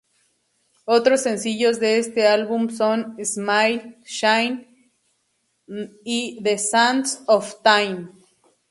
[0.87, 4.91] Otros sencillos de este álbum son: "Smile 'n' Shine"
[6.03, 8.09] y "The Sands Of Time".